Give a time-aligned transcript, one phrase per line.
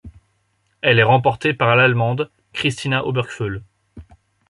[0.81, 3.61] Elle est remportée par l'Allemande Christina Obergföll.